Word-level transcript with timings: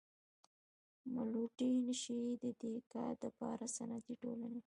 ملوثي 1.13 1.67
نشي 1.87 2.19
ددي 2.41 2.71
کار 2.93 3.13
دپاره 3.23 3.65
صنعتي 3.75 4.13
ټولني. 4.21 4.59